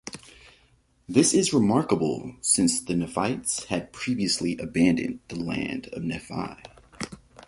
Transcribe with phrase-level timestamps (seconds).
[1.07, 6.55] This is remarkable since the Nephites had previously abandoned the land of Nephi.